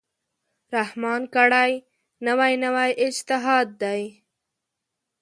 [0.75, 1.71] رحمان کړی،
[2.25, 4.01] نوی نوی اجتهاد دی